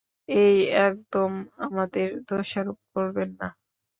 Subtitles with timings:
[0.29, 0.55] এই,
[0.81, 1.31] একদম
[1.59, 3.47] আমাদের দোষারোপ করবেন না।